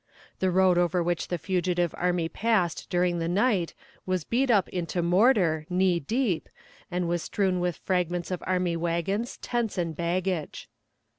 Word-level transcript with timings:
The 0.39 0.49
road 0.49 0.79
over 0.79 1.03
which 1.03 1.27
the 1.27 1.37
fugitive 1.37 1.93
army 1.95 2.27
passed 2.27 2.89
during 2.89 3.19
the 3.19 3.27
night 3.27 3.75
was 4.03 4.23
beat 4.23 4.49
up 4.49 4.67
into 4.69 5.03
mortar, 5.03 5.67
knee 5.69 5.99
deep, 5.99 6.49
and 6.89 7.07
was 7.07 7.21
strewn 7.21 7.59
with 7.59 7.77
fragments 7.77 8.31
of 8.31 8.41
army 8.47 8.75
wagons, 8.75 9.37
tents 9.43 9.77
and 9.77 9.95
baggage. 9.95 10.67